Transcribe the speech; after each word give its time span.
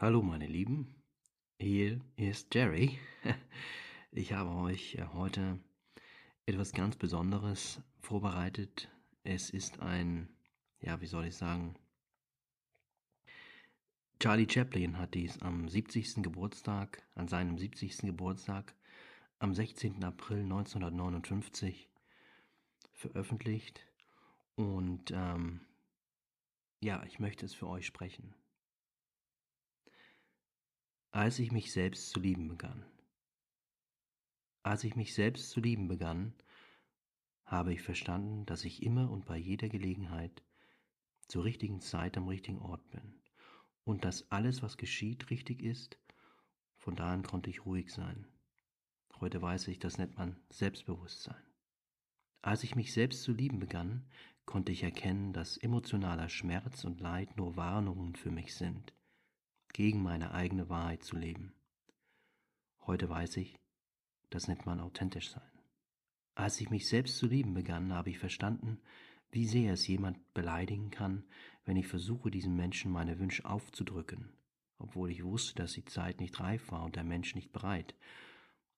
Hallo 0.00 0.22
meine 0.22 0.46
Lieben, 0.46 0.94
hier 1.58 2.00
ist 2.14 2.54
Jerry. 2.54 3.00
Ich 4.12 4.32
habe 4.32 4.50
euch 4.50 4.94
äh, 4.94 5.04
heute 5.12 5.58
etwas 6.46 6.70
ganz 6.70 6.94
Besonderes 6.94 7.82
vorbereitet. 7.98 8.88
Es 9.24 9.50
ist 9.50 9.80
ein, 9.80 10.28
ja, 10.78 11.00
wie 11.00 11.08
soll 11.08 11.26
ich 11.26 11.34
sagen, 11.34 11.74
Charlie 14.20 14.46
Chaplin 14.48 14.98
hat 14.98 15.14
dies 15.14 15.42
am 15.42 15.68
70. 15.68 16.22
Geburtstag, 16.22 17.02
an 17.16 17.26
seinem 17.26 17.58
70. 17.58 18.02
Geburtstag, 18.02 18.76
am 19.40 19.52
16. 19.52 20.04
April 20.04 20.42
1959 20.42 21.90
veröffentlicht. 22.92 23.84
Und 24.54 25.10
ähm, 25.10 25.62
ja, 26.78 27.02
ich 27.02 27.18
möchte 27.18 27.44
es 27.44 27.52
für 27.52 27.66
euch 27.66 27.86
sprechen 27.86 28.32
als 31.10 31.38
ich 31.38 31.52
mich 31.52 31.72
selbst 31.72 32.10
zu 32.10 32.20
lieben 32.20 32.48
begann. 32.48 32.84
Als 34.62 34.84
ich 34.84 34.94
mich 34.94 35.14
selbst 35.14 35.50
zu 35.50 35.60
lieben 35.60 35.88
begann, 35.88 36.34
habe 37.46 37.72
ich 37.72 37.80
verstanden, 37.80 38.44
dass 38.44 38.64
ich 38.64 38.82
immer 38.82 39.10
und 39.10 39.24
bei 39.24 39.38
jeder 39.38 39.70
Gelegenheit 39.70 40.44
zur 41.26 41.44
richtigen 41.44 41.80
Zeit 41.80 42.18
am 42.18 42.28
richtigen 42.28 42.58
Ort 42.58 42.86
bin 42.90 43.22
und 43.84 44.04
dass 44.04 44.30
alles, 44.30 44.62
was 44.62 44.76
geschieht, 44.76 45.30
richtig 45.30 45.62
ist. 45.62 45.98
Von 46.76 46.94
da 46.94 47.10
an 47.10 47.22
konnte 47.22 47.48
ich 47.48 47.64
ruhig 47.64 47.90
sein. 47.90 48.26
Heute 49.18 49.40
weiß 49.40 49.68
ich, 49.68 49.78
das 49.78 49.96
nennt 49.96 50.18
man 50.18 50.38
Selbstbewusstsein. 50.50 51.42
Als 52.42 52.62
ich 52.64 52.74
mich 52.76 52.92
selbst 52.92 53.22
zu 53.22 53.32
lieben 53.32 53.60
begann, 53.60 54.06
konnte 54.44 54.72
ich 54.72 54.82
erkennen, 54.82 55.32
dass 55.32 55.56
emotionaler 55.56 56.28
Schmerz 56.28 56.84
und 56.84 57.00
Leid 57.00 57.36
nur 57.38 57.56
Warnungen 57.56 58.14
für 58.14 58.30
mich 58.30 58.54
sind, 58.54 58.92
gegen 59.78 60.02
meine 60.02 60.32
eigene 60.34 60.68
Wahrheit 60.68 61.04
zu 61.04 61.16
leben. 61.16 61.52
Heute 62.84 63.08
weiß 63.08 63.36
ich, 63.36 63.60
das 64.28 64.48
nennt 64.48 64.66
man 64.66 64.80
authentisch 64.80 65.30
sein. 65.30 65.52
Als 66.34 66.60
ich 66.60 66.68
mich 66.68 66.88
selbst 66.88 67.16
zu 67.16 67.28
lieben 67.28 67.54
begann, 67.54 67.92
habe 67.92 68.10
ich 68.10 68.18
verstanden, 68.18 68.80
wie 69.30 69.46
sehr 69.46 69.74
es 69.74 69.86
jemand 69.86 70.34
beleidigen 70.34 70.90
kann, 70.90 71.22
wenn 71.64 71.76
ich 71.76 71.86
versuche, 71.86 72.28
diesem 72.28 72.56
Menschen 72.56 72.90
meine 72.90 73.20
Wünsche 73.20 73.44
aufzudrücken, 73.44 74.32
obwohl 74.78 75.12
ich 75.12 75.22
wusste, 75.22 75.54
dass 75.54 75.74
die 75.74 75.84
Zeit 75.84 76.18
nicht 76.18 76.40
reif 76.40 76.72
war 76.72 76.82
und 76.82 76.96
der 76.96 77.04
Mensch 77.04 77.36
nicht 77.36 77.52
bereit. 77.52 77.94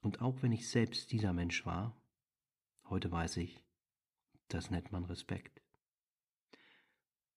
Und 0.00 0.22
auch 0.22 0.42
wenn 0.42 0.52
ich 0.52 0.70
selbst 0.70 1.10
dieser 1.10 1.32
Mensch 1.32 1.66
war, 1.66 2.00
heute 2.88 3.10
weiß 3.10 3.38
ich, 3.38 3.60
das 4.46 4.70
nennt 4.70 4.92
man 4.92 5.06
Respekt. 5.06 5.63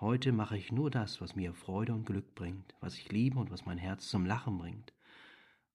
Heute 0.00 0.32
mache 0.32 0.56
ich 0.56 0.72
nur 0.72 0.90
das, 0.90 1.20
was 1.20 1.36
mir 1.36 1.52
Freude 1.52 1.92
und 1.92 2.06
Glück 2.06 2.34
bringt, 2.34 2.74
was 2.80 2.96
ich 2.96 3.12
liebe 3.12 3.38
und 3.38 3.50
was 3.50 3.66
mein 3.66 3.76
Herz 3.76 4.08
zum 4.08 4.24
Lachen 4.24 4.56
bringt, 4.56 4.94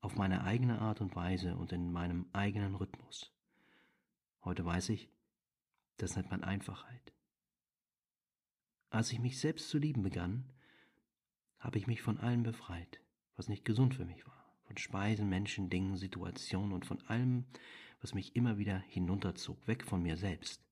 auf 0.02 0.16
meine 0.16 0.44
eigene 0.44 0.82
Art 0.82 1.00
und 1.00 1.16
Weise 1.16 1.56
und 1.56 1.72
in 1.72 1.92
meinem 1.92 2.26
eigenen 2.34 2.74
Rhythmus. 2.74 3.32
Heute 4.44 4.66
weiß 4.66 4.90
ich, 4.90 5.10
das 5.98 6.16
nennt 6.16 6.32
man 6.32 6.44
Einfachheit. 6.44 7.14
Als 8.90 9.12
ich 9.12 9.20
mich 9.20 9.40
selbst 9.40 9.70
zu 9.70 9.78
lieben 9.78 10.02
begann, 10.02 10.52
habe 11.60 11.78
ich 11.78 11.86
mich 11.86 12.02
von 12.02 12.18
allem 12.18 12.42
befreit, 12.42 13.00
was 13.36 13.48
nicht 13.48 13.64
gesund 13.64 13.94
für 13.94 14.06
mich 14.06 14.26
war, 14.26 14.44
von 14.64 14.78
Speisen, 14.78 15.30
Menschen, 15.30 15.70
Dingen, 15.70 15.98
Situationen 15.98 16.74
und 16.74 16.88
von 16.88 17.00
allem, 17.08 17.46
was 18.02 18.16
mich 18.16 18.36
immer 18.36 18.58
wieder 18.58 18.80
hinunterzog, 18.80 19.68
weg 19.68 19.86
von 19.86 20.02
mir 20.02 20.18
selbst. 20.18 20.64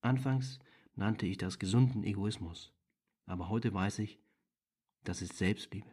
Anfangs 0.00 0.58
nannte 0.94 1.26
ich 1.26 1.38
das 1.38 1.58
gesunden 1.58 2.04
Egoismus. 2.04 2.72
Aber 3.26 3.48
heute 3.48 3.72
weiß 3.72 4.00
ich, 4.00 4.20
das 5.04 5.22
ist 5.22 5.36
Selbstliebe. 5.36 5.90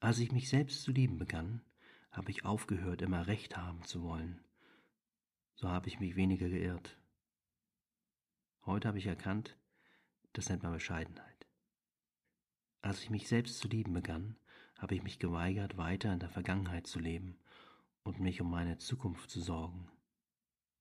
Als 0.00 0.18
ich 0.18 0.32
mich 0.32 0.48
selbst 0.48 0.82
zu 0.82 0.92
lieben 0.92 1.18
begann, 1.18 1.62
habe 2.10 2.30
ich 2.30 2.44
aufgehört, 2.44 3.02
immer 3.02 3.26
Recht 3.26 3.56
haben 3.56 3.82
zu 3.84 4.02
wollen. 4.02 4.44
So 5.54 5.68
habe 5.68 5.88
ich 5.88 6.00
mich 6.00 6.16
weniger 6.16 6.48
geirrt. 6.48 6.98
Heute 8.64 8.88
habe 8.88 8.98
ich 8.98 9.06
erkannt, 9.06 9.58
das 10.32 10.48
nennt 10.48 10.62
man 10.62 10.72
Bescheidenheit. 10.72 11.46
Als 12.82 13.02
ich 13.02 13.10
mich 13.10 13.28
selbst 13.28 13.58
zu 13.58 13.68
lieben 13.68 13.92
begann, 13.92 14.36
habe 14.76 14.94
ich 14.94 15.02
mich 15.02 15.18
geweigert, 15.18 15.76
weiter 15.76 16.12
in 16.12 16.20
der 16.20 16.28
Vergangenheit 16.28 16.86
zu 16.86 16.98
leben 16.98 17.38
und 18.02 18.20
mich 18.20 18.40
um 18.40 18.50
meine 18.50 18.78
Zukunft 18.78 19.30
zu 19.30 19.40
sorgen. 19.40 19.90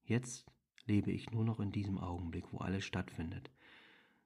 Jetzt 0.04 0.46
lebe 0.86 1.12
ich 1.12 1.32
nur 1.32 1.44
noch 1.44 1.60
in 1.60 1.72
diesem 1.72 1.98
Augenblick, 1.98 2.46
wo 2.52 2.60
alles 2.60 2.86
stattfindet. 2.86 3.52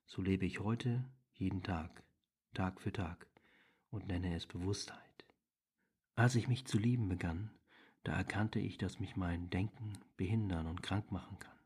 So 0.05 0.21
lebe 0.21 0.45
ich 0.45 0.59
heute 0.59 1.03
jeden 1.33 1.63
Tag, 1.63 2.03
Tag 2.53 2.81
für 2.81 2.91
Tag 2.91 3.27
und 3.91 4.07
nenne 4.07 4.35
es 4.35 4.45
Bewusstheit. 4.45 5.25
Als 6.15 6.35
ich 6.35 6.47
mich 6.47 6.65
zu 6.65 6.77
lieben 6.77 7.07
begann, 7.07 7.51
da 8.03 8.13
erkannte 8.13 8.59
ich, 8.59 8.77
dass 8.77 8.99
mich 8.99 9.15
mein 9.15 9.49
Denken 9.49 9.93
behindern 10.17 10.67
und 10.67 10.83
krank 10.83 11.11
machen 11.11 11.39
kann. 11.39 11.57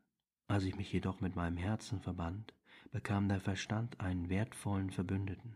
Als 0.47 0.65
ich 0.65 0.75
mich 0.75 0.91
jedoch 0.91 1.21
mit 1.21 1.35
meinem 1.35 1.57
Herzen 1.57 2.01
verband, 2.01 2.53
bekam 2.91 3.29
der 3.29 3.39
Verstand 3.39 3.99
einen 3.99 4.29
wertvollen 4.29 4.91
Verbündeten. 4.91 5.55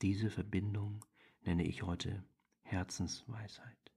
Diese 0.00 0.30
Verbindung 0.30 1.04
nenne 1.44 1.64
ich 1.64 1.82
heute 1.82 2.24
Herzensweisheit. 2.62 3.91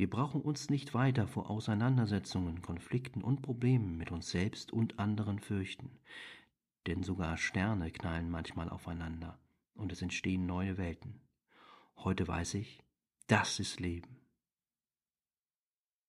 Wir 0.00 0.08
brauchen 0.08 0.40
uns 0.40 0.70
nicht 0.70 0.94
weiter 0.94 1.26
vor 1.26 1.50
Auseinandersetzungen, 1.50 2.62
Konflikten 2.62 3.22
und 3.22 3.42
Problemen 3.42 3.98
mit 3.98 4.10
uns 4.10 4.30
selbst 4.30 4.72
und 4.72 4.98
anderen 4.98 5.40
fürchten, 5.40 5.90
denn 6.86 7.02
sogar 7.02 7.36
Sterne 7.36 7.90
knallen 7.90 8.30
manchmal 8.30 8.70
aufeinander 8.70 9.38
und 9.74 9.92
es 9.92 10.00
entstehen 10.00 10.46
neue 10.46 10.78
Welten. 10.78 11.20
Heute 11.98 12.26
weiß 12.26 12.54
ich, 12.54 12.82
das 13.26 13.60
ist 13.60 13.78
Leben. 13.78 14.19